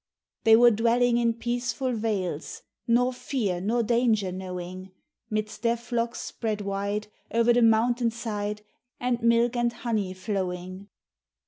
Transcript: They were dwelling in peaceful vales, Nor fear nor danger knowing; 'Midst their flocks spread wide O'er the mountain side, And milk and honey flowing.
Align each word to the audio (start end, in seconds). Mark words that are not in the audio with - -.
They 0.45 0.55
were 0.55 0.71
dwelling 0.71 1.17
in 1.19 1.35
peaceful 1.35 1.93
vales, 1.93 2.63
Nor 2.87 3.13
fear 3.13 3.61
nor 3.61 3.83
danger 3.83 4.31
knowing; 4.31 4.89
'Midst 5.29 5.61
their 5.61 5.77
flocks 5.77 6.21
spread 6.21 6.61
wide 6.61 7.05
O'er 7.31 7.43
the 7.53 7.61
mountain 7.61 8.09
side, 8.09 8.63
And 8.99 9.21
milk 9.21 9.55
and 9.55 9.71
honey 9.71 10.15
flowing. 10.15 10.87